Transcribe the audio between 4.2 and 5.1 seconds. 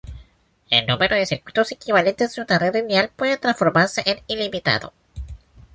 ilimitado.